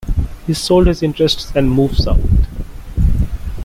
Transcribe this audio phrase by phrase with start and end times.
[0.47, 2.27] He sold his interests and moved south.